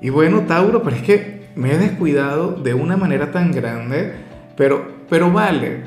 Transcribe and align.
Y 0.00 0.10
bueno, 0.10 0.40
Tauro, 0.42 0.82
pero 0.82 0.96
es 0.96 1.02
que 1.02 1.44
me 1.56 1.72
he 1.72 1.78
descuidado 1.78 2.52
de 2.52 2.74
una 2.74 2.96
manera 2.96 3.30
tan 3.30 3.52
grande, 3.52 4.12
pero, 4.56 4.86
pero 5.08 5.32
vale, 5.32 5.84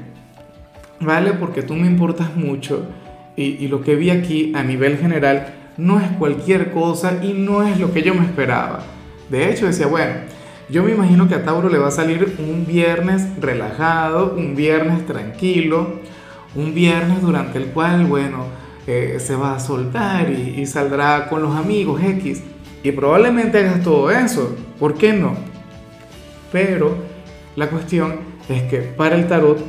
vale 1.00 1.34
porque 1.34 1.62
tú 1.62 1.76
me 1.76 1.88
importas 1.88 2.36
mucho 2.36 2.88
y, 3.36 3.68
lo 3.68 3.82
que 3.82 3.96
vi 3.96 4.10
aquí 4.10 4.52
a 4.56 4.64
nivel 4.64 4.98
general 4.98 5.54
no 5.78 6.00
es 6.00 6.10
cualquier 6.18 6.72
cosa 6.72 7.24
y 7.24 7.34
no 7.34 7.62
es 7.62 7.80
lo 7.80 7.94
que 7.94 8.02
yo 8.02 8.16
me 8.16 8.26
esperaba. 8.26 8.84
De 9.30 9.52
hecho, 9.52 9.68
decía, 9.68 9.86
bueno, 9.86 10.14
yo 10.70 10.84
me 10.84 10.92
imagino 10.92 11.28
que 11.28 11.36
a 11.36 11.44
Tauro 11.44 11.70
le 11.70 11.78
va 11.78 11.90
a 11.90 11.92
salir 11.92 12.36
un 12.40 12.66
viernes 12.66 13.28
relajado, 13.40 14.34
un 14.36 14.56
viernes 14.56 15.06
tranquilo, 15.06 16.00
un 16.56 16.74
viernes 16.74 17.22
durante 17.22 17.60
el 17.60 17.66
cual, 17.68 18.06
bueno, 18.06 18.46
eh, 18.88 19.18
se 19.20 19.36
va 19.36 19.54
a 19.54 19.60
soltar 19.60 20.32
y, 20.32 20.60
y 20.60 20.66
saldrá 20.66 21.28
con 21.30 21.44
los 21.44 21.56
amigos 21.56 22.02
X. 22.02 22.42
Y 22.84 22.92
probablemente 22.92 23.60
hagas 23.60 23.84
todo 23.84 24.12
eso. 24.12 24.56
¿Por 24.80 24.96
qué 24.96 25.14
no? 25.14 25.36
Pero 26.52 26.96
la 27.56 27.70
cuestión 27.70 28.20
es 28.50 28.64
que 28.64 28.80
para 28.80 29.16
el 29.16 29.28
tarot 29.28 29.60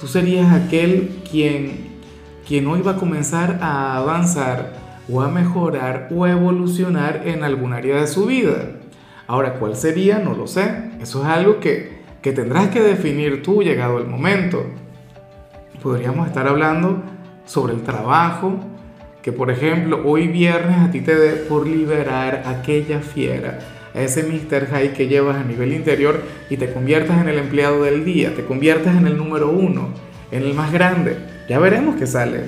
tú 0.00 0.06
serías 0.06 0.52
aquel 0.52 1.22
quien, 1.30 1.98
quien 2.46 2.66
hoy 2.66 2.80
va 2.80 2.92
a 2.92 2.96
comenzar 2.96 3.58
a 3.60 3.96
avanzar 3.96 4.74
o 5.08 5.22
a 5.22 5.28
mejorar 5.28 6.08
o 6.14 6.24
a 6.24 6.30
evolucionar 6.30 7.22
en 7.26 7.44
algún 7.44 7.72
área 7.72 8.00
de 8.00 8.06
su 8.06 8.26
vida. 8.26 8.72
Ahora, 9.26 9.54
¿cuál 9.54 9.76
sería? 9.76 10.18
No 10.18 10.34
lo 10.34 10.46
sé. 10.46 10.90
Eso 11.00 11.22
es 11.22 11.28
algo 11.28 11.60
que, 11.60 12.00
que 12.22 12.32
tendrás 12.32 12.68
que 12.68 12.80
definir 12.80 13.42
tú 13.42 13.62
llegado 13.62 13.98
el 13.98 14.06
momento. 14.06 14.64
Podríamos 15.82 16.26
estar 16.26 16.48
hablando 16.48 17.02
sobre 17.44 17.74
el 17.74 17.82
trabajo, 17.82 18.58
que 19.26 19.32
por 19.32 19.50
ejemplo 19.50 20.02
hoy 20.04 20.28
viernes 20.28 20.78
a 20.78 20.92
ti 20.92 21.00
te 21.00 21.16
dé 21.16 21.32
por 21.32 21.66
liberar 21.66 22.44
aquella 22.46 23.00
fiera, 23.00 23.58
a 23.92 24.00
ese 24.00 24.22
Mr. 24.22 24.68
High 24.68 24.92
que 24.92 25.08
llevas 25.08 25.38
a 25.38 25.42
nivel 25.42 25.72
interior 25.72 26.22
y 26.48 26.56
te 26.58 26.72
conviertas 26.72 27.20
en 27.20 27.28
el 27.28 27.40
empleado 27.40 27.82
del 27.82 28.04
día, 28.04 28.36
te 28.36 28.44
conviertas 28.44 28.96
en 28.96 29.08
el 29.08 29.16
número 29.16 29.50
uno, 29.50 29.88
en 30.30 30.44
el 30.44 30.54
más 30.54 30.72
grande. 30.72 31.16
Ya 31.48 31.58
veremos 31.58 31.96
qué 31.96 32.06
sale, 32.06 32.44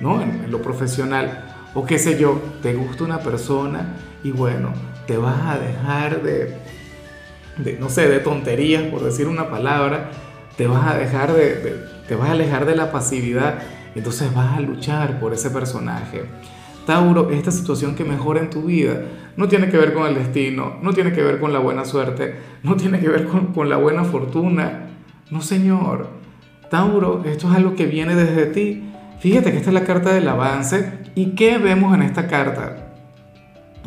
¿no? 0.00 0.20
En, 0.20 0.50
lo 0.50 0.60
profesional. 0.60 1.54
O 1.72 1.86
qué 1.86 2.00
sé 2.00 2.18
yo, 2.18 2.42
te 2.62 2.74
gusta 2.74 3.04
una 3.04 3.20
persona 3.20 3.94
y 4.24 4.32
bueno, 4.32 4.72
te 5.06 5.16
vas 5.16 5.40
a 5.46 5.60
dejar 5.60 6.24
de, 6.24 6.56
no 7.78 7.90
sé, 7.90 8.08
de 8.08 8.18
tonterías, 8.18 8.82
por 8.90 9.04
decir 9.04 9.28
una 9.28 9.50
palabra, 9.50 10.10
te 10.56 10.66
vas 10.66 10.84
a 10.92 10.98
dejar 10.98 11.32
de, 11.32 11.54
de 11.60 11.98
te 12.08 12.16
vas 12.16 12.30
a 12.30 12.32
alejar 12.32 12.66
de 12.66 12.74
la 12.74 12.90
pasividad 12.90 13.60
entonces 13.98 14.32
vas 14.34 14.56
a 14.56 14.60
luchar 14.60 15.20
por 15.20 15.32
ese 15.34 15.50
personaje. 15.50 16.24
Tauro, 16.86 17.30
esta 17.30 17.50
situación 17.50 17.94
que 17.94 18.04
mejora 18.04 18.40
en 18.40 18.48
tu 18.48 18.62
vida 18.62 19.02
no 19.36 19.46
tiene 19.46 19.68
que 19.68 19.76
ver 19.76 19.92
con 19.92 20.06
el 20.06 20.14
destino, 20.14 20.76
no 20.80 20.92
tiene 20.94 21.12
que 21.12 21.22
ver 21.22 21.38
con 21.38 21.52
la 21.52 21.58
buena 21.58 21.84
suerte, 21.84 22.36
no 22.62 22.76
tiene 22.76 22.98
que 22.98 23.08
ver 23.08 23.26
con, 23.26 23.52
con 23.52 23.68
la 23.68 23.76
buena 23.76 24.04
fortuna. 24.04 24.86
No, 25.30 25.42
señor. 25.42 26.08
Tauro, 26.70 27.24
esto 27.24 27.50
es 27.50 27.56
algo 27.56 27.74
que 27.74 27.86
viene 27.86 28.14
desde 28.14 28.46
ti. 28.46 28.84
Fíjate 29.20 29.50
que 29.50 29.58
esta 29.58 29.70
es 29.70 29.74
la 29.74 29.84
carta 29.84 30.12
del 30.12 30.28
avance. 30.28 30.92
¿Y 31.14 31.34
qué 31.34 31.58
vemos 31.58 31.94
en 31.94 32.02
esta 32.02 32.26
carta? 32.26 32.94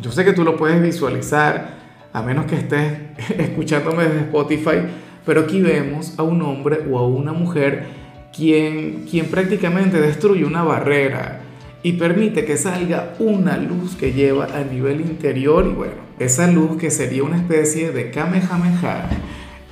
Yo 0.00 0.12
sé 0.12 0.24
que 0.24 0.32
tú 0.32 0.44
lo 0.44 0.56
puedes 0.56 0.80
visualizar, 0.82 1.78
a 2.12 2.22
menos 2.22 2.46
que 2.46 2.56
estés 2.56 2.98
escuchándome 3.38 4.04
desde 4.04 4.20
Spotify, 4.20 4.78
pero 5.24 5.40
aquí 5.40 5.60
vemos 5.60 6.18
a 6.18 6.22
un 6.22 6.42
hombre 6.42 6.86
o 6.90 6.98
a 6.98 7.06
una 7.06 7.32
mujer 7.32 8.01
quien, 8.34 9.06
quien 9.10 9.26
prácticamente 9.26 10.00
destruye 10.00 10.44
una 10.44 10.62
barrera 10.62 11.40
y 11.82 11.92
permite 11.92 12.44
que 12.44 12.56
salga 12.56 13.14
una 13.18 13.56
luz 13.56 13.96
que 13.96 14.12
lleva 14.12 14.46
a 14.54 14.62
nivel 14.62 15.00
interior 15.00 15.66
y 15.66 15.74
bueno, 15.74 15.94
esa 16.18 16.46
luz 16.46 16.76
que 16.78 16.90
sería 16.90 17.24
una 17.24 17.36
especie 17.36 17.90
de 17.90 18.10
Kamehameha, 18.10 19.08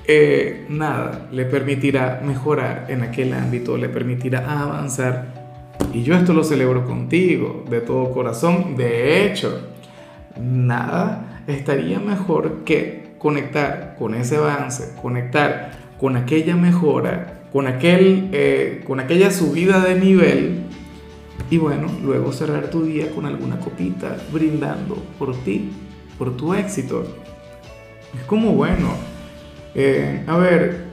eh, 0.07 0.67
nada, 0.69 1.29
le 1.31 1.45
permitirá 1.45 2.21
mejorar 2.25 2.87
en 2.89 3.03
aquel 3.03 3.33
ámbito, 3.33 3.77
le 3.77 3.89
permitirá 3.89 4.61
avanzar. 4.61 5.41
Y 5.95 6.03
yo 6.03 6.17
esto 6.17 6.35
lo 6.35 6.43
celebro 6.43 6.85
contigo 6.85 7.65
de 7.71 7.81
todo 7.81 8.11
corazón, 8.13 8.77
de 8.77 9.25
hecho, 9.25 9.69
nada 10.41 11.43
estaría 11.47 12.01
mejor 12.01 12.65
que 12.65 13.13
conectar 13.19 13.95
con 13.99 14.15
ese 14.15 14.37
avance, 14.37 14.95
conectar 15.01 15.71
con 15.99 16.17
aquella 16.17 16.57
mejora 16.57 17.40
con, 17.53 17.67
aquel, 17.67 18.29
eh, 18.33 18.83
con 18.87 19.01
aquella 19.01 19.31
subida 19.31 19.81
de 19.81 19.97
nivel 19.97 20.61
y 21.51 21.59
bueno, 21.59 21.89
luego 22.03 22.33
cerrar 22.33 22.71
tu 22.71 22.85
día 22.85 23.11
con 23.11 23.27
alguna 23.27 23.59
copita 23.59 24.17
brindando 24.33 24.97
por 25.19 25.37
ti, 25.43 25.71
por 26.17 26.37
tu 26.37 26.55
éxito. 26.55 27.05
Es 28.17 28.25
como 28.27 28.53
bueno. 28.53 28.91
Eh, 29.75 30.25
a 30.27 30.37
ver, 30.37 30.85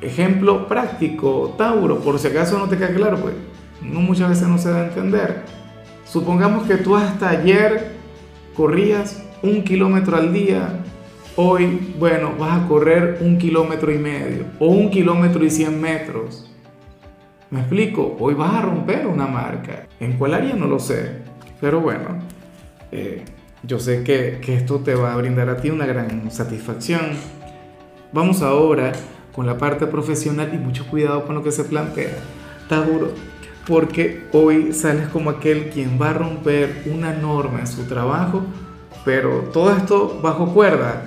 ejemplo 0.00 0.66
práctico, 0.66 1.54
Tauro, 1.56 2.00
por 2.00 2.18
si 2.18 2.26
acaso 2.26 2.58
no 2.58 2.68
te 2.68 2.76
queda 2.76 2.92
claro, 2.92 3.18
pues 3.18 3.34
no 3.82 4.00
muchas 4.00 4.30
veces 4.30 4.48
no 4.48 4.58
se 4.58 4.70
da 4.70 4.82
a 4.82 4.86
entender. 4.86 5.42
Supongamos 6.04 6.66
que 6.66 6.76
tú 6.76 6.96
hasta 6.96 7.28
ayer 7.30 7.92
corrías 8.56 9.22
un 9.42 9.62
kilómetro 9.62 10.16
al 10.16 10.32
día 10.32 10.79
Hoy, 11.36 11.94
bueno, 11.98 12.34
vas 12.38 12.62
a 12.62 12.68
correr 12.68 13.18
un 13.20 13.38
kilómetro 13.38 13.92
y 13.92 13.98
medio 13.98 14.46
o 14.58 14.66
un 14.66 14.90
kilómetro 14.90 15.44
y 15.44 15.50
cien 15.50 15.80
metros. 15.80 16.50
¿Me 17.50 17.60
explico? 17.60 18.16
Hoy 18.18 18.34
vas 18.34 18.54
a 18.54 18.62
romper 18.62 19.06
una 19.06 19.26
marca. 19.26 19.86
¿En 19.98 20.18
cuál 20.18 20.34
área? 20.34 20.54
No 20.54 20.66
lo 20.66 20.78
sé. 20.78 21.22
Pero 21.60 21.80
bueno, 21.80 22.18
eh, 22.92 23.24
yo 23.62 23.78
sé 23.78 24.02
que, 24.02 24.40
que 24.42 24.54
esto 24.54 24.80
te 24.80 24.94
va 24.94 25.12
a 25.12 25.16
brindar 25.16 25.48
a 25.48 25.56
ti 25.56 25.70
una 25.70 25.86
gran 25.86 26.30
satisfacción. 26.30 27.12
Vamos 28.12 28.42
ahora 28.42 28.92
con 29.32 29.46
la 29.46 29.56
parte 29.56 29.86
profesional 29.86 30.50
y 30.52 30.58
mucho 30.58 30.86
cuidado 30.86 31.24
con 31.26 31.36
lo 31.36 31.42
que 31.42 31.52
se 31.52 31.64
plantea. 31.64 32.16
Está 32.62 32.84
duro 32.84 33.12
porque 33.66 34.24
hoy 34.32 34.72
sales 34.72 35.08
como 35.08 35.30
aquel 35.30 35.70
quien 35.70 35.96
va 36.00 36.10
a 36.10 36.14
romper 36.14 36.82
una 36.86 37.12
norma 37.12 37.60
en 37.60 37.66
su 37.66 37.84
trabajo, 37.84 38.42
pero 39.04 39.42
todo 39.52 39.76
esto 39.76 40.18
bajo 40.20 40.52
cuerda, 40.52 41.04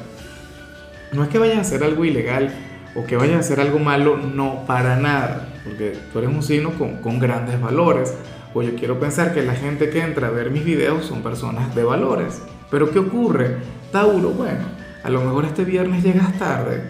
no 1.14 1.24
es 1.24 1.30
que 1.30 1.38
vayas 1.38 1.58
a 1.58 1.62
hacer 1.62 1.84
algo 1.84 2.06
ilegal 2.06 2.54
o 2.96 3.06
que 3.06 3.18
vayas 3.18 3.38
a 3.38 3.40
hacer 3.40 3.60
algo 3.60 3.80
malo, 3.80 4.18
no, 4.18 4.66
para 4.68 4.98
nada, 4.98 5.50
porque 5.64 5.98
tú 6.12 6.20
eres 6.20 6.30
un 6.30 6.44
signo 6.44 6.72
con, 6.72 7.20
grandes 7.20 7.60
valores. 7.60 8.14
O 8.54 8.62
yo 8.62 8.76
quiero 8.76 9.00
pensar 9.00 9.34
que 9.34 9.42
la 9.42 9.56
gente 9.56 9.90
que 9.90 10.00
entra 10.00 10.28
a 10.28 10.32
ver 10.32 10.52
mis 10.52 10.64
videos 10.64 11.06
son 11.06 11.24
personas 11.24 11.74
de 11.74 11.84
valores. 11.84 12.42
Pero 12.70 12.92
¿qué 12.92 13.00
ocurre? 13.00 13.58
Tauro, 13.92 14.30
bueno, 14.30 14.66
a 15.04 15.10
lo 15.10 15.22
mejor 15.22 15.46
este 15.46 15.64
viernes 15.64 16.04
llegas 16.04 16.38
tarde, 16.38 16.84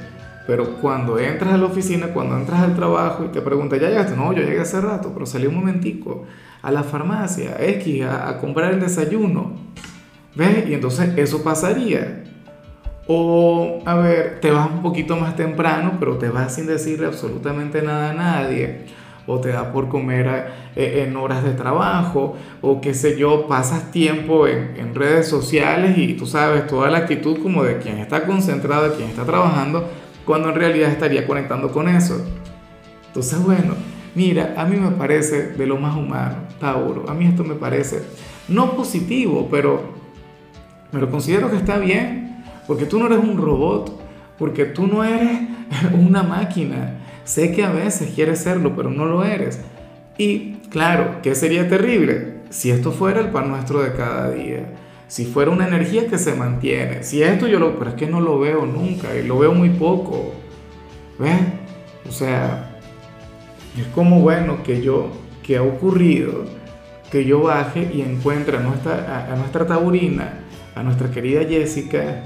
pero 0.46 0.76
cuando 0.82 1.18
entras 1.20 1.54
a 1.54 1.58
la 1.58 1.66
oficina, 1.66 2.08
cuando 2.08 2.38
entras 2.38 2.62
al 2.62 2.76
trabajo 2.76 3.24
y 3.24 3.30
te 3.30 3.42
preguntas, 3.42 3.80
¿ya 3.80 3.88
llegaste? 3.88 4.18
No, 4.18 4.34
yo 4.34 4.44
llegué 4.44 4.60
hace 4.60 4.82
rato, 4.82 5.12
pero 5.14 5.26
salí 5.26 5.48
un 5.48 5.56
momentico 5.56 6.26
a 6.62 6.70
la 6.70 6.84
farmacia, 6.84 7.56
X, 7.60 8.04
a, 8.04 8.28
a 8.28 8.38
comprar 8.40 8.74
el 8.74 8.82
desayuno. 8.82 9.54
¿Ves? 10.36 10.68
Y 10.68 10.74
entonces 10.74 11.12
eso 11.16 11.44
pasaría. 11.44 12.24
O, 13.08 13.82
a 13.86 13.96
ver, 13.96 14.40
te 14.40 14.52
vas 14.52 14.70
un 14.70 14.82
poquito 14.82 15.18
más 15.18 15.36
temprano, 15.36 15.94
pero 16.00 16.18
te 16.18 16.30
vas 16.30 16.56
sin 16.56 16.68
decirle 16.68 17.08
absolutamente 17.08 17.82
nada 17.82 18.12
a 18.12 18.14
nadie. 18.14 18.86
O 19.26 19.40
te 19.40 19.50
da 19.50 19.72
por 19.72 19.88
comer 19.90 20.48
eh, 20.76 21.06
en 21.06 21.16
horas 21.16 21.44
de 21.44 21.52
trabajo. 21.52 22.36
O 22.62 22.80
qué 22.80 22.94
sé 22.94 23.18
yo, 23.18 23.48
pasas 23.48 23.92
tiempo 23.92 24.48
en, 24.48 24.96
redes 24.96 25.28
sociales 25.28 25.98
y 25.98 26.14
tú 26.14 26.26
sabes 26.26 26.68
toda 26.68 26.90
la 26.90 27.00
actitud 27.00 27.42
como 27.42 27.64
de 27.64 27.78
quien 27.80 27.98
está 27.98 28.26
concentrado, 28.26 28.90
de 28.90 28.96
quien 28.96 29.10
está 29.10 29.26
trabajando, 29.26 29.90
cuando 30.26 30.50
en 30.50 30.56
realidad 30.56 30.90
estaría 30.90 31.26
conectando 31.26 31.72
con 31.72 31.90
eso. 31.90 32.24
Entonces, 33.08 33.42
bueno, 33.44 33.74
mira, 34.16 34.54
a 34.56 34.66
mí 34.66 34.78
me 34.78 34.92
parece 34.92 35.48
de 35.48 35.68
lo 35.68 35.78
más 35.78 35.96
humano, 35.96 36.36
Tauro. 36.60 37.10
A 37.10 37.14
mí 37.14 37.26
esto 37.26 37.44
me 37.44 37.56
parece 37.56 38.04
no 38.48 38.76
positivo, 38.76 39.48
pero, 39.50 39.82
pero 40.92 41.10
considero 41.10 41.50
que 41.50 41.58
está 41.58 41.78
bien 41.78 42.23
porque 42.68 42.86
tú 42.86 43.00
no 43.00 43.08
eres 43.08 43.20
un 43.20 43.38
robot, 43.38 44.00
porque 44.38 44.66
tú 44.66 44.88
no 44.88 45.04
eres 45.04 45.42
una 45.94 46.24
máquina. 46.24 47.00
Sé 47.24 47.52
que 47.52 47.64
a 47.64 47.72
veces 47.72 48.12
quieres 48.14 48.40
serlo, 48.40 48.76
pero 48.76 48.90
no 48.90 49.06
lo 49.06 49.24
eres. 49.24 49.62
Y 50.18 50.56
claro, 50.70 51.20
¿qué 51.22 51.36
sería 51.36 51.68
terrible? 51.68 52.42
Si 52.50 52.70
esto 52.70 52.92
fuera 52.92 53.20
el 53.20 53.30
pan 53.30 53.50
nuestro 53.50 53.82
de 53.82 53.94
cada 53.94 54.32
día. 54.32 54.74
si 55.08 55.26
fuera 55.26 55.52
una 55.52 55.68
energía 55.68 56.08
que 56.08 56.18
se 56.18 56.34
mantiene. 56.34 57.04
Si 57.04 57.22
esto 57.22 57.48
yo 57.48 57.60
lo, 57.60 57.78
pero 57.78 57.92
es 57.92 57.96
que 57.96 58.08
no 58.08 58.20
lo 58.20 58.40
veo 58.40 58.66
nunca 58.66 59.16
y 59.16 59.28
lo 59.28 59.38
veo 59.38 59.54
muy 59.54 59.70
poco. 59.70 60.34
¿Ves? 61.20 61.40
O 62.10 62.12
sea, 62.12 62.80
es 63.78 63.88
como 63.88 64.22
bueno 64.22 64.64
que 64.64 64.82
yo, 64.82 65.12
que 65.44 65.58
ha 65.58 65.64
ocurrido, 65.64 66.46
que 67.12 67.26
yo 67.26 67.44
baje 67.44 67.92
y 67.94 68.02
encuentre 68.02 68.58
a 68.58 68.60
nuestra, 68.62 69.32
a, 69.32 69.36
nuestra 69.36 69.68
taurina, 69.68 70.40
a 70.76 70.82
nuestra 70.84 71.12
querida 71.12 71.44
Jessica, 71.44 72.24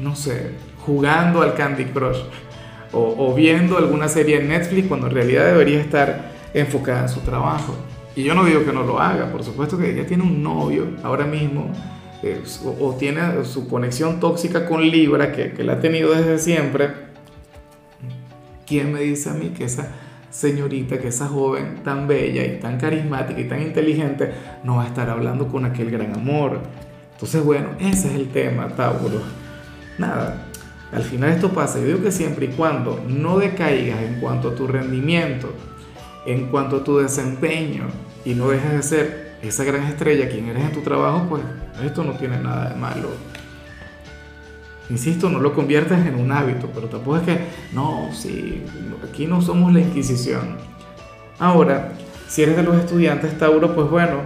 no 0.00 0.14
sé, 0.14 0.52
jugando 0.84 1.42
al 1.42 1.54
Candy 1.54 1.86
Crush 1.86 2.18
o, 2.92 3.34
viendo 3.34 3.76
alguna 3.76 4.08
serie 4.08 4.38
en 4.38 4.48
Netflix 4.48 4.88
cuando 4.88 5.08
en 5.08 5.12
realidad 5.12 5.44
debería 5.46 5.80
estar 5.80 6.32
enfocada 6.54 7.02
en 7.02 7.08
su 7.08 7.20
trabajo. 7.20 7.74
Y 8.14 8.22
yo 8.22 8.34
no 8.34 8.44
digo 8.44 8.64
que 8.64 8.72
no 8.72 8.84
lo 8.84 8.98
haga, 8.98 9.30
por 9.30 9.44
supuesto 9.44 9.76
que 9.76 9.92
ella 9.92 10.06
tiene 10.06 10.22
un 10.22 10.42
novio 10.42 10.86
ahora 11.02 11.26
mismo, 11.26 11.70
o, 12.80 12.94
tiene 12.94 13.44
su 13.44 13.68
conexión 13.68 14.18
tóxica 14.18 14.66
con 14.66 14.80
Libra, 14.80 15.32
que, 15.32 15.52
que 15.52 15.62
la 15.62 15.74
ha 15.74 15.80
tenido 15.80 16.12
desde 16.14 16.38
siempre. 16.38 17.06
¿Quién 18.66 18.92
me 18.92 19.00
dice 19.00 19.30
a 19.30 19.34
mí 19.34 19.50
que 19.50 19.64
esa 19.64 19.88
señorita, 20.30 20.98
que 20.98 21.08
esa 21.08 21.28
joven 21.28 21.82
tan 21.84 22.08
bella 22.08 22.44
y 22.44 22.58
tan 22.58 22.78
carismática 22.78 23.38
y 23.38 23.44
tan 23.44 23.62
inteligente 23.62 24.32
no 24.64 24.76
va 24.76 24.84
a 24.84 24.86
estar 24.86 25.10
hablando 25.10 25.48
con 25.48 25.66
aquel 25.66 25.90
gran 25.90 26.14
amor? 26.14 26.60
Entonces, 27.12 27.44
bueno, 27.44 27.70
ese 27.78 28.08
es 28.08 28.14
el 28.14 28.28
tema, 28.28 28.68
Tauro. 28.68 29.45
Nada, 29.98 30.46
al 30.92 31.02
final 31.02 31.30
esto 31.30 31.50
pasa. 31.50 31.78
Yo 31.78 31.86
digo 31.86 32.02
que 32.02 32.12
siempre 32.12 32.46
y 32.46 32.48
cuando 32.50 33.02
no 33.08 33.38
decaigas 33.38 34.00
en 34.02 34.20
cuanto 34.20 34.48
a 34.50 34.54
tu 34.54 34.66
rendimiento, 34.66 35.52
en 36.26 36.46
cuanto 36.48 36.78
a 36.78 36.84
tu 36.84 36.98
desempeño 36.98 37.84
y 38.24 38.34
no 38.34 38.48
dejes 38.48 38.72
de 38.72 38.82
ser 38.82 39.36
esa 39.42 39.64
gran 39.64 39.84
estrella 39.84 40.28
quien 40.28 40.48
eres 40.48 40.64
en 40.64 40.72
tu 40.72 40.80
trabajo, 40.80 41.26
pues 41.28 41.42
esto 41.84 42.04
no 42.04 42.12
tiene 42.12 42.38
nada 42.38 42.70
de 42.70 42.76
malo. 42.76 43.08
Insisto, 44.88 45.28
no 45.28 45.40
lo 45.40 45.52
conviertes 45.52 46.06
en 46.06 46.14
un 46.14 46.30
hábito, 46.30 46.70
pero 46.72 46.88
tampoco 46.88 47.16
es 47.16 47.22
que, 47.24 47.38
no, 47.72 48.10
sí, 48.12 48.62
aquí 49.08 49.26
no 49.26 49.42
somos 49.42 49.72
la 49.72 49.80
Inquisición. 49.80 50.56
Ahora, 51.38 51.92
si 52.28 52.42
eres 52.42 52.56
de 52.56 52.62
los 52.62 52.76
estudiantes 52.76 53.36
Tauro, 53.36 53.74
pues 53.74 53.90
bueno, 53.90 54.20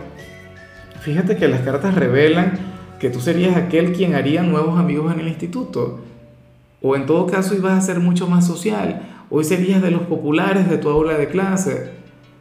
fíjate 1.00 1.36
que 1.36 1.48
las 1.48 1.62
cartas 1.62 1.94
revelan 1.94 2.58
que 3.00 3.10
tú 3.10 3.20
serías 3.20 3.56
aquel 3.56 3.92
quien 3.92 4.14
haría 4.14 4.42
nuevos 4.42 4.78
amigos 4.78 5.12
en 5.12 5.20
el 5.20 5.28
instituto. 5.28 5.98
O 6.80 6.94
en 6.94 7.06
todo 7.06 7.26
caso 7.26 7.56
ibas 7.56 7.76
a 7.76 7.80
ser 7.80 7.98
mucho 7.98 8.28
más 8.28 8.46
social, 8.46 9.02
Hoy 9.32 9.44
serías 9.44 9.80
de 9.80 9.92
los 9.92 10.02
populares 10.02 10.68
de 10.68 10.76
tu 10.76 10.88
aula 10.88 11.16
de 11.16 11.28
clase. 11.28 11.92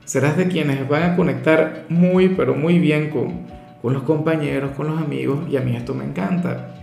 Serás 0.06 0.38
de 0.38 0.48
quienes 0.48 0.90
van 0.90 1.04
a 1.04 1.16
conectar 1.16 1.86
muy, 1.88 2.30
pero 2.30 2.56
muy 2.56 2.80
bien 2.80 3.12
con, 3.12 3.42
con 3.84 3.94
los 3.94 4.02
compañeros, 4.02 4.72
con 4.72 4.88
los 4.88 5.00
amigos, 5.00 5.42
y 5.52 5.58
a 5.58 5.62
mí 5.62 5.76
esto 5.76 5.94
me 5.94 6.04
encanta. 6.04 6.82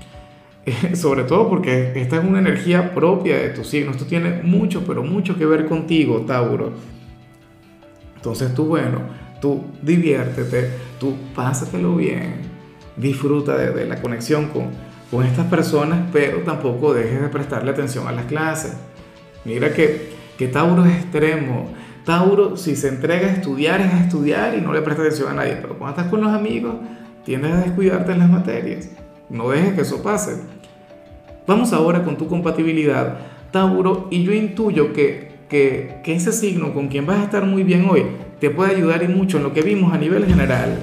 sobre 0.95 1.25
todo 1.25 1.49
porque 1.49 1.93
esta 1.97 2.19
es 2.19 2.25
una 2.25 2.39
energía 2.39 2.95
propia 2.95 3.37
de 3.37 3.49
tu 3.49 3.65
signo. 3.65 3.91
Esto 3.91 4.07
tiene 4.07 4.43
mucho, 4.45 4.85
pero 4.87 5.03
mucho 5.03 5.37
que 5.37 5.45
ver 5.45 5.67
contigo, 5.67 6.21
Tauro. 6.21 6.73
Entonces 8.15 8.55
tú, 8.55 8.67
bueno, 8.67 9.01
tú 9.41 9.65
diviértete, 9.83 10.71
tú 11.01 11.17
pásatelo 11.35 11.97
bien, 11.97 12.46
disfruta 12.97 13.57
de, 13.57 13.71
de 13.71 13.87
la 13.87 14.01
conexión 14.01 14.47
con, 14.49 14.71
con 15.11 15.25
estas 15.25 15.47
personas, 15.47 16.01
pero 16.13 16.39
tampoco 16.41 16.95
dejes 16.95 17.21
de 17.21 17.29
prestarle 17.29 17.71
atención 17.71 18.07
a 18.09 18.13
las 18.13 18.27
clases. 18.27 18.75
Mira 19.45 19.73
que, 19.73 20.11
que 20.37 20.49
Tauro 20.49 20.85
es 20.85 20.97
extremo. 20.97 21.71
Tauro, 22.05 22.57
si 22.57 22.77
se 22.77 22.89
entrega 22.89 23.29
a 23.29 23.33
estudiar, 23.33 23.81
es 23.81 23.93
a 23.93 24.01
estudiar 24.01 24.57
y 24.57 24.61
no 24.61 24.73
le 24.73 24.83
presta 24.83 25.03
atención 25.03 25.31
a 25.31 25.35
nadie. 25.35 25.59
Pero 25.61 25.79
cuando 25.79 25.97
estás 25.97 26.11
con 26.11 26.21
los 26.21 26.33
amigos, 26.33 26.75
tiendes 27.25 27.53
a 27.53 27.61
descuidarte 27.61 28.13
en 28.13 28.19
las 28.21 28.31
materias. 28.31 28.91
No 29.29 29.49
dejes 29.51 29.75
que 29.75 29.81
eso 29.83 30.03
pase. 30.03 30.41
Vamos 31.47 31.73
ahora 31.73 32.03
con 32.03 32.17
tu 32.17 32.27
compatibilidad, 32.27 33.19
Tauro, 33.53 34.09
y 34.11 34.25
yo 34.25 34.33
intuyo 34.33 34.93
que, 34.93 35.37
que, 35.49 36.01
que 36.03 36.15
ese 36.15 36.33
signo 36.33 36.75
con 36.75 36.89
quien 36.89 37.07
vas 37.07 37.21
a 37.21 37.25
estar 37.25 37.45
muy 37.45 37.63
bien 37.63 37.89
hoy 37.89 38.05
te 38.41 38.51
puede 38.51 38.75
ayudar 38.75 39.03
y 39.05 39.09
mucho 39.09 39.37
en 39.39 39.45
lo 39.45 39.53
que 39.53 39.63
vimos 39.63 39.93
a 39.93 39.99
nivel 39.99 40.27
general. 40.27 40.79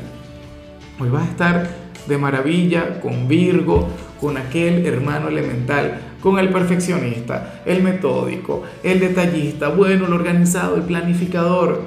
Hoy 1.00 1.09
vas 1.09 1.27
a 1.27 1.31
estar 1.31 1.82
de 2.08 2.18
maravilla 2.18 3.00
con 3.00 3.28
Virgo, 3.28 3.88
con 4.20 4.38
aquel 4.38 4.86
hermano 4.86 5.28
elemental, 5.28 6.00
con 6.22 6.40
el 6.40 6.50
perfeccionista, 6.50 7.62
el 7.66 7.84
metódico, 7.84 8.64
el 8.84 9.00
detallista, 9.00 9.70
bueno, 9.70 10.06
el 10.06 10.14
organizado, 10.14 10.76
el 10.76 10.84
planificador. 10.84 11.82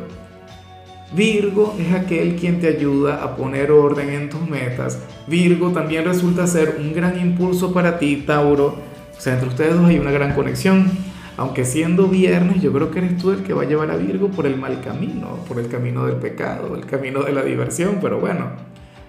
Virgo 1.14 1.74
es 1.78 1.94
aquel 1.94 2.36
quien 2.36 2.60
te 2.60 2.68
ayuda 2.68 3.22
a 3.22 3.36
poner 3.36 3.70
orden 3.70 4.10
en 4.10 4.28
tus 4.28 4.46
metas. 4.48 5.00
Virgo 5.26 5.70
también 5.70 6.04
resulta 6.04 6.46
ser 6.46 6.76
un 6.78 6.92
gran 6.92 7.18
impulso 7.18 7.72
para 7.72 7.98
ti, 7.98 8.24
Tauro. 8.26 8.76
O 9.16 9.20
sea, 9.20 9.34
entre 9.34 9.48
ustedes 9.48 9.74
dos 9.74 9.86
hay 9.86 9.98
una 9.98 10.10
gran 10.10 10.34
conexión. 10.34 10.90
Aunque 11.38 11.64
siendo 11.64 12.08
viernes, 12.08 12.62
yo 12.62 12.72
creo 12.72 12.90
que 12.90 12.98
eres 12.98 13.18
tú 13.18 13.30
el 13.30 13.42
que 13.42 13.52
va 13.52 13.62
a 13.62 13.66
llevar 13.66 13.90
a 13.90 13.96
Virgo 13.96 14.28
por 14.28 14.46
el 14.46 14.56
mal 14.56 14.80
camino, 14.80 15.38
por 15.46 15.58
el 15.58 15.68
camino 15.68 16.06
del 16.06 16.16
pecado, 16.16 16.74
el 16.74 16.86
camino 16.86 17.22
de 17.22 17.32
la 17.32 17.42
diversión, 17.42 17.98
pero 18.00 18.18
bueno, 18.18 18.52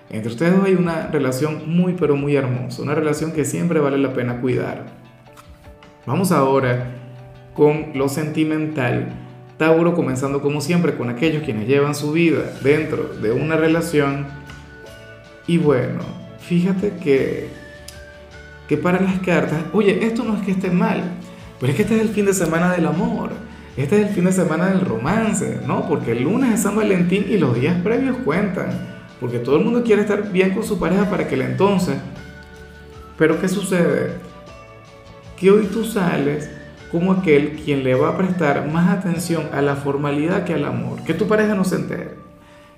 entre 0.09 0.31
ustedes 0.31 0.55
dos 0.55 0.65
hay 0.65 0.75
una 0.75 1.07
relación 1.07 1.63
muy 1.67 1.93
pero 1.93 2.15
muy 2.15 2.35
hermosa, 2.35 2.81
una 2.81 2.95
relación 2.95 3.31
que 3.31 3.43
siempre 3.45 3.79
vale 3.79 3.97
la 3.97 4.13
pena 4.13 4.39
cuidar. 4.39 4.85
Vamos 6.05 6.31
ahora 6.31 6.91
con 7.53 7.91
lo 7.95 8.07
sentimental. 8.07 9.09
Tauro 9.57 9.95
comenzando 9.95 10.41
como 10.41 10.61
siempre 10.61 10.95
con 10.95 11.09
aquellos 11.09 11.43
quienes 11.43 11.67
llevan 11.67 11.95
su 11.95 12.13
vida 12.13 12.43
dentro 12.61 13.09
de 13.21 13.31
una 13.31 13.57
relación. 13.57 14.27
Y 15.47 15.57
bueno, 15.57 15.99
fíjate 16.39 16.93
que, 17.03 17.49
que 18.69 18.77
para 18.77 19.01
las 19.01 19.19
cartas, 19.19 19.59
oye, 19.73 20.05
esto 20.05 20.23
no 20.23 20.37
es 20.37 20.43
que 20.43 20.51
esté 20.51 20.69
mal, 20.69 21.03
pero 21.59 21.71
es 21.71 21.75
que 21.75 21.81
este 21.81 21.95
es 21.95 22.01
el 22.01 22.09
fin 22.09 22.25
de 22.25 22.33
semana 22.33 22.71
del 22.71 22.85
amor. 22.85 23.31
Este 23.75 23.99
es 24.01 24.07
el 24.07 24.13
fin 24.13 24.25
de 24.25 24.31
semana 24.31 24.69
del 24.69 24.81
romance, 24.81 25.59
¿no? 25.67 25.87
Porque 25.87 26.13
el 26.13 26.23
lunes 26.23 26.53
es 26.53 26.61
San 26.61 26.75
Valentín 26.75 27.25
y 27.29 27.37
los 27.37 27.59
días 27.59 27.79
previos 27.81 28.17
cuentan. 28.23 28.96
Porque 29.19 29.39
todo 29.39 29.57
el 29.57 29.63
mundo 29.63 29.83
quiere 29.83 30.01
estar 30.01 30.31
bien 30.31 30.53
con 30.53 30.63
su 30.63 30.79
pareja 30.79 31.09
para 31.09 31.23
aquel 31.23 31.41
entonces. 31.41 31.97
Pero 33.17 33.39
¿qué 33.41 33.47
sucede? 33.47 34.13
Que 35.37 35.51
hoy 35.51 35.65
tú 35.65 35.83
sales 35.83 36.51
como 36.91 37.11
aquel 37.11 37.59
quien 37.63 37.83
le 37.83 37.95
va 37.95 38.09
a 38.09 38.17
prestar 38.17 38.67
más 38.71 38.89
atención 38.89 39.49
a 39.53 39.61
la 39.61 39.75
formalidad 39.75 40.43
que 40.45 40.53
al 40.53 40.65
amor. 40.65 41.03
Que 41.03 41.13
tu 41.13 41.27
pareja 41.27 41.55
no 41.55 41.63
se 41.63 41.75
entere. 41.75 42.11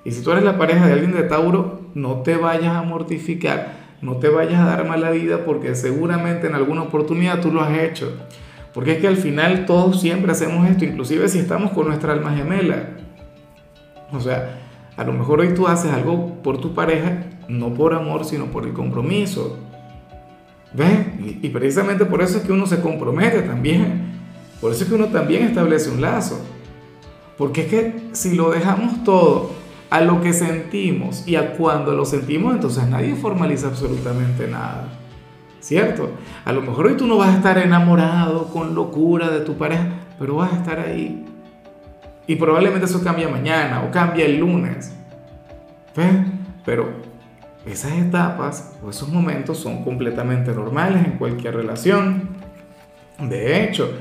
Y 0.04 0.12
si 0.12 0.24
tú 0.24 0.32
eres 0.32 0.44
la 0.44 0.58
pareja 0.58 0.88
de 0.88 0.94
alguien 0.94 1.12
de 1.12 1.24
Tauro, 1.24 1.82
no 1.94 2.22
te 2.22 2.38
vayas 2.38 2.76
a 2.76 2.84
mortificar, 2.84 3.74
no 4.02 4.16
te 4.16 4.30
vayas 4.30 4.62
a 4.62 4.66
dar 4.66 4.88
mala 4.88 5.12
vida 5.12 5.44
porque 5.46 5.76
seguramente 5.76 6.48
en 6.48 6.56
alguna 6.56 6.84
oportunidad 6.84 7.42
tú 7.42 7.52
lo 7.52 7.62
has 7.62 7.78
hecho. 7.78 8.14
Porque 8.74 8.94
es 8.94 8.98
que 9.00 9.08
al 9.08 9.18
final 9.18 9.66
todos 9.66 10.00
siempre 10.00 10.32
hacemos 10.32 10.68
esto, 10.70 10.86
inclusive 10.86 11.28
si 11.28 11.40
estamos 11.40 11.72
con 11.72 11.88
nuestra 11.88 12.14
alma 12.14 12.34
gemela. 12.34 12.92
O 14.12 14.20
sea, 14.20 14.69
a 15.00 15.06
lo 15.06 15.14
mejor 15.14 15.40
hoy 15.40 15.54
tú 15.54 15.66
haces 15.66 15.94
algo 15.94 16.44
por 16.44 16.58
tu 16.58 16.74
pareja, 16.74 17.24
no 17.48 17.74
por 17.74 17.94
amor, 17.94 18.26
sino 18.26 18.48
por 18.48 18.66
el 18.66 18.74
compromiso. 18.74 19.58
¿Ves? 20.74 21.08
Y, 21.42 21.48
precisamente 21.48 22.04
por 22.04 22.22
eso 22.22 22.38
es 22.38 22.44
que 22.44 22.52
uno 22.52 22.68
se 22.68 22.82
compromete 22.82 23.44
también. 23.44 24.12
Por 24.60 24.74
eso 24.74 24.84
es 24.84 24.90
que 24.90 24.96
uno 24.96 25.06
también 25.06 25.44
establece 25.44 25.90
un 25.90 26.02
lazo. 26.02 26.42
Porque 27.38 27.62
es 27.62 27.68
que 27.68 27.94
si 28.12 28.36
lo 28.36 28.52
dejamos 28.52 29.06
todo 29.06 29.52
a 29.90 30.02
lo 30.02 30.20
que 30.20 30.34
sentimos 30.34 31.26
y 31.26 31.38
a 31.38 31.54
cuando 31.54 31.94
lo 31.94 32.04
sentimos, 32.04 32.54
entonces 32.54 32.86
nadie 32.90 33.16
formaliza 33.16 33.68
absolutamente 33.68 34.50
nada. 34.50 34.90
¿Cierto? 35.62 36.10
A 36.44 36.52
lo 36.52 36.62
mejor 36.62 36.88
hoy 36.88 36.98
tú 36.98 37.08
no 37.08 37.16
vas 37.16 37.30
a 37.30 37.38
estar 37.38 37.58
enamorado 37.58 38.48
con 38.48 38.76
locura 38.76 39.30
de 39.30 39.46
tu 39.46 39.56
pareja, 39.56 39.88
pero 40.20 40.36
vas 40.36 40.52
a 40.52 40.58
estar 40.58 40.78
ahí 40.78 41.26
y 42.30 42.36
probablemente 42.36 42.86
eso 42.86 43.04
cambia 43.04 43.28
mañana 43.28 43.82
o 43.82 43.90
cambia 43.90 44.24
el 44.24 44.38
lunes. 44.38 44.94
Pero 46.64 46.88
esas 47.66 47.94
etapas 47.94 48.76
o 48.86 48.92
esos 48.92 49.10
momentos 49.10 49.58
son 49.58 49.84
completamente 49.84 50.52
normales 50.54 51.04
en 51.04 51.14
cualquier 51.14 51.56
relación. 51.56 52.30
De 53.20 53.64
hecho, 53.64 53.92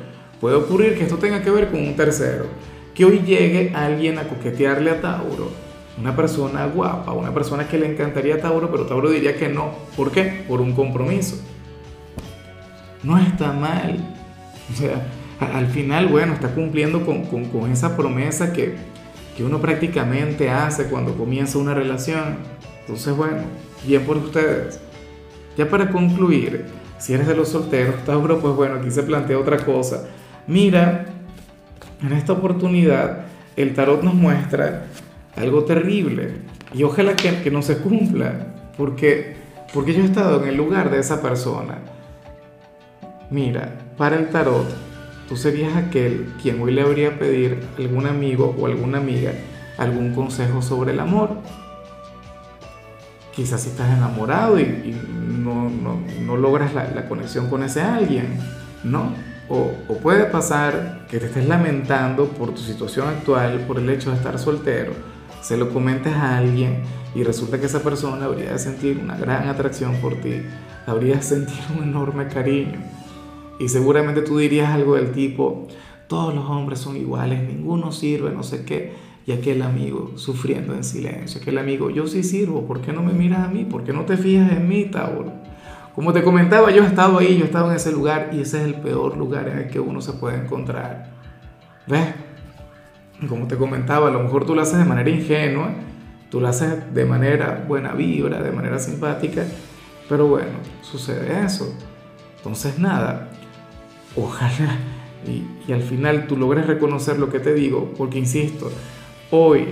puede 0.42 0.56
ocurrir 0.56 0.98
que 0.98 1.04
esto 1.04 1.16
tenga 1.16 1.40
que 1.40 1.50
ver 1.50 1.70
con 1.70 1.80
un 1.80 1.96
tercero. 1.96 2.44
Que 2.94 3.06
hoy 3.06 3.20
llegue 3.20 3.72
alguien 3.74 4.18
a 4.18 4.24
coquetearle 4.24 4.90
a 4.90 5.00
Tauro. 5.00 5.50
Una 5.98 6.14
persona 6.14 6.66
guapa, 6.66 7.12
una 7.12 7.32
persona 7.32 7.66
que 7.66 7.78
le 7.78 7.90
encantaría 7.90 8.34
a 8.34 8.40
Tauro, 8.42 8.70
pero 8.70 8.84
Tauro 8.84 9.08
diría 9.08 9.38
que 9.38 9.48
no. 9.48 9.70
¿Por 9.96 10.12
qué? 10.12 10.44
Por 10.46 10.60
un 10.60 10.74
compromiso. 10.74 11.42
No 13.02 13.16
está 13.16 13.52
mal. 13.52 13.96
O 14.70 14.76
sea, 14.76 15.00
al 15.40 15.66
final, 15.68 16.08
bueno, 16.08 16.32
está 16.32 16.48
cumpliendo 16.54 17.04
con, 17.04 17.70
esa 17.70 17.96
promesa 17.96 18.52
que, 18.52 18.74
que 19.36 19.44
uno 19.44 19.60
prácticamente 19.60 20.50
hace 20.50 20.84
cuando 20.84 21.16
comienza 21.16 21.58
una 21.58 21.74
relación. 21.74 22.38
Entonces, 22.80 23.16
bueno, 23.16 23.42
bien 23.86 24.02
por 24.04 24.16
ustedes. 24.16 24.80
Ya 25.56 25.68
para 25.68 25.90
concluir, 25.90 26.66
si 26.98 27.14
eres 27.14 27.26
de 27.26 27.36
los 27.36 27.48
solteros, 27.48 28.04
Tauro, 28.04 28.40
pues 28.40 28.54
bueno, 28.54 28.76
aquí 28.76 28.90
se 28.90 29.02
plantea 29.02 29.38
otra 29.38 29.58
cosa. 29.58 30.08
Mira, 30.46 31.06
en 32.02 32.12
esta 32.12 32.32
oportunidad 32.32 33.26
el 33.56 33.74
tarot 33.74 34.02
nos 34.02 34.14
muestra 34.14 34.86
algo 35.36 35.64
terrible 35.64 36.30
y 36.72 36.84
ojalá 36.84 37.16
que, 37.16 37.42
que 37.42 37.50
no 37.50 37.62
se 37.62 37.78
cumpla. 37.78 38.54
Porque, 38.76 39.34
porque 39.74 39.92
yo 39.92 40.02
he 40.02 40.06
estado 40.06 40.42
en 40.42 40.48
el 40.48 40.56
lugar 40.56 40.90
de 40.90 41.00
esa 41.00 41.20
persona. 41.20 41.78
Mira, 43.30 43.76
para 43.96 44.16
el 44.16 44.28
tarot, 44.30 44.87
tú 45.28 45.36
serías 45.36 45.76
aquel 45.76 46.32
quien 46.42 46.60
hoy 46.60 46.72
le 46.72 46.82
habría 46.82 47.18
pedir 47.18 47.60
a 47.76 47.80
algún 47.80 48.06
amigo 48.06 48.56
o 48.58 48.66
alguna 48.66 48.98
amiga 48.98 49.32
algún 49.78 50.12
consejo 50.12 50.60
sobre 50.60 50.92
el 50.92 51.00
amor. 51.00 51.30
Quizás 53.34 53.62
si 53.62 53.70
estás 53.70 53.96
enamorado 53.96 54.58
y, 54.58 54.96
no, 55.38 56.36
logras 56.36 56.74
la, 56.74 57.08
conexión 57.08 57.48
con 57.48 57.62
ese 57.62 57.80
alguien, 57.80 58.38
¿no? 58.82 59.12
O, 59.48 59.72
o, 59.88 59.98
puede 59.98 60.24
pasar 60.24 61.06
que 61.08 61.18
te 61.18 61.26
estés 61.26 61.46
lamentando 61.46 62.28
por 62.28 62.50
tu 62.50 62.60
situación 62.60 63.08
actual, 63.08 63.60
por 63.66 63.78
el 63.78 63.88
hecho 63.88 64.10
de 64.10 64.16
estar 64.16 64.38
soltero, 64.38 64.92
se 65.40 65.56
lo 65.56 65.72
comentes 65.72 66.12
a 66.12 66.36
alguien 66.36 66.82
y 67.14 67.22
resulta 67.22 67.58
que 67.58 67.66
esa 67.66 67.82
persona 67.82 68.26
habría 68.26 68.52
de 68.52 68.58
sentir 68.58 68.98
una 68.98 69.16
gran 69.16 69.48
atracción 69.48 69.94
por 70.02 70.16
ti, 70.16 70.42
habría 70.86 71.16
de 71.16 71.22
sentir 71.22 71.60
un 71.76 71.84
enorme 71.84 72.28
cariño. 72.28 72.78
Y 73.58 73.68
seguramente 73.68 74.22
tú 74.22 74.38
dirías 74.38 74.70
algo 74.70 74.94
del 74.94 75.12
tipo, 75.12 75.66
todos 76.06 76.34
los 76.34 76.44
hombres 76.48 76.78
son 76.78 76.96
iguales, 76.96 77.42
ninguno 77.42 77.92
sirve, 77.92 78.30
no 78.30 78.42
sé 78.42 78.64
qué. 78.64 78.92
Y 79.26 79.32
aquel 79.32 79.60
amigo 79.62 80.12
sufriendo 80.16 80.74
en 80.74 80.84
silencio, 80.84 81.40
aquel 81.40 81.58
amigo, 81.58 81.90
yo 81.90 82.06
sí 82.06 82.22
sirvo, 82.22 82.66
¿por 82.66 82.80
qué 82.80 82.92
no 82.92 83.02
me 83.02 83.12
miras 83.12 83.40
a 83.40 83.48
mí? 83.48 83.64
¿Por 83.64 83.84
qué 83.84 83.92
no 83.92 84.06
te 84.06 84.16
fijas 84.16 84.50
en 84.52 84.66
mí, 84.68 84.86
Tauro? 84.86 85.32
Como 85.94 86.12
te 86.12 86.22
comentaba, 86.22 86.70
yo 86.70 86.84
he 86.84 86.86
estado 86.86 87.18
ahí, 87.18 87.36
yo 87.36 87.42
he 87.42 87.46
estado 87.46 87.70
en 87.70 87.76
ese 87.76 87.92
lugar 87.92 88.30
y 88.32 88.40
ese 88.40 88.58
es 88.58 88.64
el 88.64 88.74
peor 88.76 89.16
lugar 89.16 89.48
en 89.48 89.58
el 89.58 89.68
que 89.68 89.80
uno 89.80 90.00
se 90.00 90.12
puede 90.12 90.38
encontrar. 90.38 91.10
¿Ves? 91.86 92.14
Como 93.28 93.48
te 93.48 93.56
comentaba, 93.56 94.08
a 94.08 94.10
lo 94.10 94.22
mejor 94.22 94.46
tú 94.46 94.54
lo 94.54 94.62
haces 94.62 94.78
de 94.78 94.84
manera 94.84 95.10
ingenua, 95.10 95.70
tú 96.30 96.40
lo 96.40 96.48
haces 96.48 96.94
de 96.94 97.04
manera 97.04 97.64
buena 97.66 97.92
vibra, 97.94 98.40
de 98.40 98.52
manera 98.52 98.78
simpática, 98.78 99.44
pero 100.08 100.28
bueno, 100.28 100.52
sucede 100.82 101.44
eso. 101.44 101.74
Entonces 102.36 102.78
nada, 102.78 103.27
ojalá 104.16 104.76
y, 105.26 105.72
al 105.72 105.82
final 105.82 106.26
tú 106.26 106.36
logres 106.36 106.66
reconocer 106.66 107.18
lo 107.18 107.28
que 107.28 107.40
te 107.40 107.52
digo, 107.52 107.92
porque 107.96 108.18
insisto, 108.18 108.70
Hoy 109.30 109.66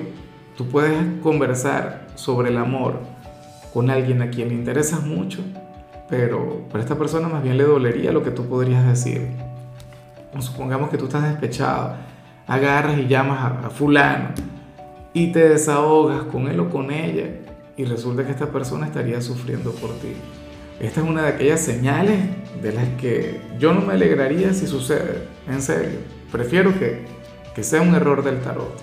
tú 0.54 0.68
puedes 0.68 1.02
conversar 1.22 2.08
sobre 2.14 2.50
el 2.50 2.58
amor 2.58 3.00
con 3.72 3.88
alguien 3.88 4.20
a 4.20 4.28
quien 4.28 4.50
le 4.50 4.54
interesas 4.54 5.02
mucho, 5.02 5.40
pero 6.10 6.66
para 6.70 6.84
esta 6.84 6.98
persona 6.98 7.26
más 7.28 7.42
bien 7.42 7.56
le 7.56 7.64
dolería 7.64 8.12
lo 8.12 8.22
que 8.22 8.30
tú 8.30 8.44
podrías 8.50 8.86
decir. 8.86 9.28
Supongamos 10.40 10.90
que 10.90 10.98
tú 10.98 11.06
estás 11.06 11.22
despechado, 11.22 11.94
agarras 12.46 12.98
y 12.98 13.06
llamas 13.06 13.64
a 13.64 13.70
fulano 13.70 14.28
y 15.14 15.32
te 15.32 15.48
desahogas 15.48 16.24
con 16.24 16.48
él 16.48 16.60
o 16.60 16.68
con 16.68 16.90
ella 16.90 17.30
y 17.78 17.84
resulta 17.86 18.26
que 18.26 18.32
esta 18.32 18.52
persona 18.52 18.84
estaría 18.84 19.22
sufriendo 19.22 19.70
por 19.72 19.90
ti. 20.00 20.12
Esta 20.80 21.00
es 21.00 21.06
una 21.08 21.22
de 21.22 21.28
aquellas 21.28 21.60
señales 21.60 22.18
de 22.62 22.72
las 22.72 22.88
que 23.00 23.40
yo 23.58 23.72
no 23.72 23.80
me 23.80 23.94
alegraría 23.94 24.52
si 24.52 24.66
sucede, 24.66 25.26
en 25.48 25.62
serio. 25.62 25.98
Prefiero 26.30 26.78
que, 26.78 27.04
que 27.54 27.62
sea 27.62 27.80
un 27.80 27.94
error 27.94 28.22
del 28.22 28.40
tarot. 28.40 28.78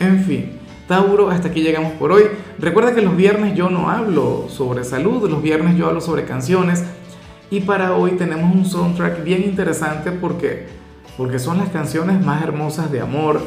En 0.00 0.24
fin, 0.24 0.58
Tauro, 0.88 1.30
hasta 1.30 1.48
aquí 1.48 1.62
llegamos 1.62 1.92
por 1.92 2.10
hoy. 2.10 2.24
Recuerda 2.58 2.92
que 2.94 3.00
los 3.00 3.16
viernes 3.16 3.54
yo 3.54 3.70
no 3.70 3.90
hablo 3.90 4.46
sobre 4.48 4.82
salud, 4.82 5.30
los 5.30 5.40
viernes 5.40 5.76
yo 5.76 5.86
hablo 5.86 6.00
sobre 6.00 6.24
canciones. 6.24 6.82
Y 7.48 7.60
para 7.60 7.94
hoy 7.94 8.12
tenemos 8.12 8.52
un 8.52 8.64
soundtrack 8.64 9.22
bien 9.22 9.44
interesante 9.44 10.10
porque, 10.10 10.66
porque 11.16 11.38
son 11.38 11.58
las 11.58 11.68
canciones 11.68 12.24
más 12.24 12.42
hermosas 12.42 12.90
de 12.90 13.00
amor, 13.00 13.40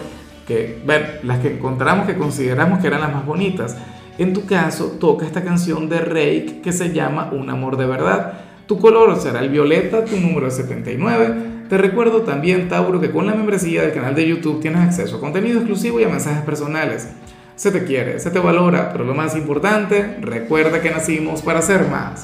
que, 0.47 0.81
ver, 0.85 1.19
las 1.23 1.39
que 1.39 1.55
encontramos 1.55 2.07
que 2.07 2.15
consideramos 2.15 2.79
que 2.79 2.87
eran 2.87 3.01
las 3.01 3.13
más 3.13 3.25
bonitas. 3.25 3.75
En 4.19 4.33
tu 4.33 4.45
caso, 4.45 4.97
toca 4.99 5.25
esta 5.25 5.43
canción 5.43 5.89
de 5.89 5.99
Rake 5.99 6.61
que 6.63 6.71
se 6.71 6.93
llama 6.93 7.31
Un 7.31 7.49
amor 7.49 7.77
de 7.77 7.87
verdad. 7.87 8.33
Tu 8.67 8.77
color 8.77 9.19
será 9.19 9.39
el 9.39 9.49
violeta, 9.49 10.05
tu 10.05 10.19
número 10.19 10.47
es 10.47 10.55
79. 10.55 11.67
Te 11.67 11.77
recuerdo 11.79 12.21
también, 12.21 12.69
Tauro, 12.69 13.01
que 13.01 13.09
con 13.09 13.25
la 13.25 13.33
membresía 13.33 13.81
del 13.81 13.93
canal 13.93 14.13
de 14.13 14.27
YouTube 14.27 14.61
tienes 14.61 14.81
acceso 14.81 15.17
a 15.17 15.19
contenido 15.19 15.57
exclusivo 15.57 15.99
y 15.99 16.03
a 16.03 16.09
mensajes 16.09 16.43
personales. 16.43 17.09
Se 17.55 17.71
te 17.71 17.85
quiere, 17.85 18.19
se 18.19 18.29
te 18.29 18.37
valora, 18.37 18.91
pero 18.91 19.03
lo 19.03 19.15
más 19.15 19.35
importante, 19.35 20.17
recuerda 20.21 20.81
que 20.81 20.91
nacimos 20.91 21.41
para 21.41 21.63
ser 21.63 21.87
más. 21.87 22.21